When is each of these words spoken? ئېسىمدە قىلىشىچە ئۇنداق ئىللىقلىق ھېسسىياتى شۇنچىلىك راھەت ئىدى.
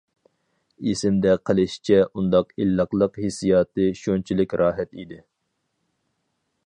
ئېسىمدە 0.91 1.35
قىلىشىچە 1.49 1.99
ئۇنداق 2.15 2.55
ئىللىقلىق 2.63 3.21
ھېسسىياتى 3.25 3.87
شۇنچىلىك 4.01 4.57
راھەت 4.63 4.99
ئىدى. 5.03 5.21